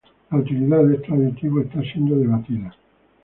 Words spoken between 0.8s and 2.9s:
de estos aditivos está siendo debatida.